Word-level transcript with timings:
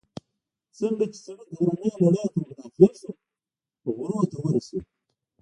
څنګه 0.77 1.03
چې 1.13 1.17
سړک 1.25 1.47
غرنۍ 1.57 1.89
لړۍ 2.01 2.25
ته 2.33 2.39
ور 2.41 2.51
داخل 2.57 2.93
شو، 2.99 3.09
غرونو 3.95 4.25
ته 4.31 4.37
ورسېدو. 4.41 4.89